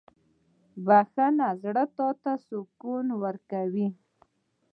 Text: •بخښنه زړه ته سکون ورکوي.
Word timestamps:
•بخښنه 0.85 1.47
زړه 1.61 1.83
ته 2.23 2.31
سکون 2.47 3.05
ورکوي. 3.23 3.87